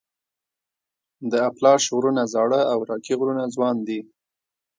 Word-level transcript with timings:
د 1.31 1.33
اپلاش 1.49 1.81
غرونه 1.95 2.23
زاړه 2.33 2.61
او 2.71 2.79
راکي 2.89 3.13
غرونه 3.19 3.43
ځوان 3.55 3.75
دي. 3.87 3.99